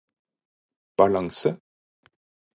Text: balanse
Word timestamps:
balanse 0.97 1.51